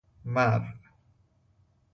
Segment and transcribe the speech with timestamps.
[0.33, 0.65] مرء